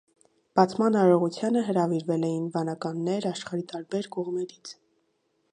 Բացման 0.59 0.97
արարողությանը 1.01 1.63
հրավիրվել 1.67 2.27
էին 2.31 2.49
վանականներ 2.57 3.31
աշխարհի 3.35 3.67
տարբեր 3.77 4.13
կողմերից։ 4.17 4.77